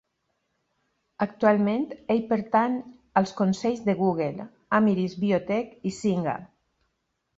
Actualment 1.25 1.85
ell 2.15 2.23
pertany 2.31 2.79
als 3.21 3.35
consells 3.43 3.85
de 3.91 3.95
Google, 4.03 4.49
Amyris 4.79 5.19
Biotech 5.25 5.77
i 5.91 5.93
Zynga. 5.99 6.35